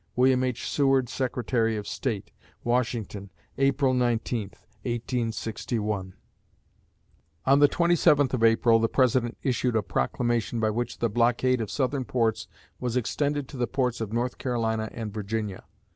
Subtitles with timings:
[0.15, 0.67] WILLIAM H.
[0.67, 2.31] SEWARD, Secretary of State.
[2.63, 4.49] WASHINGTON, April 19,
[4.81, 6.15] 1861.
[7.45, 11.69] On the 27th of April the President issued a proclamation by which the blockade of
[11.69, 12.47] Southern ports
[12.79, 15.65] was extended to the ports of North Carolina and Virginia.